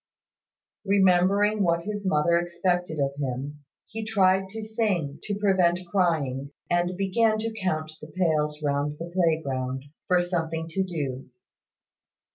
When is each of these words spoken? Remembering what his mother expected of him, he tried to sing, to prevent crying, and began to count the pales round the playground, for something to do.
Remembering 0.83 1.61
what 1.61 1.83
his 1.83 2.07
mother 2.07 2.39
expected 2.39 2.97
of 2.99 3.13
him, 3.17 3.59
he 3.85 4.03
tried 4.03 4.49
to 4.49 4.63
sing, 4.63 5.19
to 5.25 5.35
prevent 5.37 5.81
crying, 5.91 6.49
and 6.71 6.97
began 6.97 7.37
to 7.37 7.53
count 7.61 7.91
the 8.01 8.07
pales 8.07 8.63
round 8.63 8.93
the 8.97 9.11
playground, 9.13 9.83
for 10.07 10.19
something 10.19 10.67
to 10.69 10.83
do. 10.83 11.29